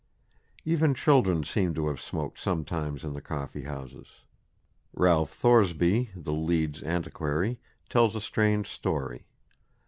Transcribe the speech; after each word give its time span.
Even 0.65 0.95
children 0.95 1.43
seem 1.43 1.75
to 1.75 1.87
have 1.87 2.01
smoked 2.01 2.39
sometimes 2.39 3.03
in 3.03 3.13
the 3.13 3.21
coffee 3.21 3.65
houses. 3.65 4.07
Ralph 4.95 5.29
Thoresby, 5.31 6.09
the 6.15 6.33
Leeds 6.33 6.81
antiquary, 6.81 7.59
tells 7.87 8.15
a 8.15 8.21
strange 8.21 8.67
story. 8.67 9.27